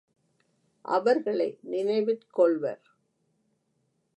அவர்களை 0.85 1.59
நினைவிற் 1.71 2.25
கொள்வர். 2.31 2.83